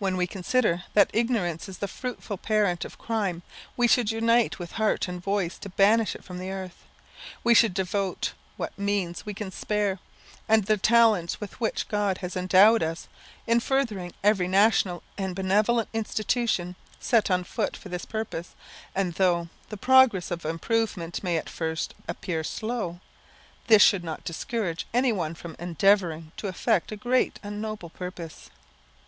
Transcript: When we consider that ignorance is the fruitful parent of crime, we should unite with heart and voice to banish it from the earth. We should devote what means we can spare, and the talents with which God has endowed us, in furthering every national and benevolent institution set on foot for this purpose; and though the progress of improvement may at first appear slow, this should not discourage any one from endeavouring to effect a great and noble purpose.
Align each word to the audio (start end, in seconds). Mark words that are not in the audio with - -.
When 0.00 0.16
we 0.16 0.26
consider 0.26 0.82
that 0.94 1.10
ignorance 1.12 1.68
is 1.68 1.78
the 1.78 1.86
fruitful 1.86 2.38
parent 2.38 2.84
of 2.84 2.98
crime, 2.98 3.44
we 3.76 3.86
should 3.86 4.10
unite 4.10 4.58
with 4.58 4.72
heart 4.72 5.06
and 5.06 5.22
voice 5.22 5.58
to 5.58 5.68
banish 5.68 6.16
it 6.16 6.24
from 6.24 6.38
the 6.38 6.50
earth. 6.50 6.82
We 7.44 7.54
should 7.54 7.72
devote 7.72 8.32
what 8.56 8.76
means 8.76 9.24
we 9.24 9.32
can 9.32 9.52
spare, 9.52 10.00
and 10.48 10.64
the 10.64 10.76
talents 10.76 11.40
with 11.40 11.60
which 11.60 11.86
God 11.86 12.18
has 12.18 12.34
endowed 12.36 12.82
us, 12.82 13.06
in 13.46 13.60
furthering 13.60 14.12
every 14.24 14.48
national 14.48 15.04
and 15.16 15.36
benevolent 15.36 15.88
institution 15.92 16.74
set 16.98 17.30
on 17.30 17.44
foot 17.44 17.76
for 17.76 17.90
this 17.90 18.04
purpose; 18.04 18.56
and 18.92 19.12
though 19.14 19.50
the 19.68 19.76
progress 19.76 20.32
of 20.32 20.44
improvement 20.44 21.22
may 21.22 21.36
at 21.36 21.48
first 21.48 21.94
appear 22.08 22.42
slow, 22.42 22.98
this 23.68 23.82
should 23.82 24.02
not 24.02 24.24
discourage 24.24 24.84
any 24.92 25.12
one 25.12 25.32
from 25.36 25.54
endeavouring 25.60 26.32
to 26.38 26.48
effect 26.48 26.90
a 26.90 26.96
great 26.96 27.38
and 27.44 27.62
noble 27.62 27.90
purpose. 27.90 28.50